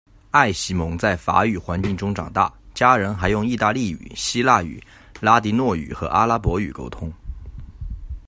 [0.31, 4.81] 艾席蒙在法语环境中长大，家人还用意大利语、希腊语、
[5.19, 7.13] 拉迪诺语和阿拉伯语沟通。